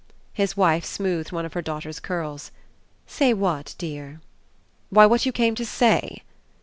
His 0.33 0.57
wife 0.57 0.83
smoothed 0.83 1.31
one 1.31 1.45
of 1.45 1.53
her 1.53 1.61
daughter's 1.61 1.99
curls. 1.99 2.49
"Say 3.05 3.35
what, 3.35 3.75
dear?" 3.77 4.19
"Why 4.89 5.05
what 5.05 5.27
you 5.27 5.31
came 5.31 5.53
to 5.53 5.63
say." 5.63 6.23